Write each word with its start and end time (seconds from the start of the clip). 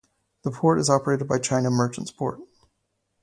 The 0.41 0.49
port 0.49 0.79
is 0.79 0.89
operated 0.89 1.27
by 1.27 1.37
China 1.37 1.69
Merchants 1.69 2.09
Port. 2.09 2.39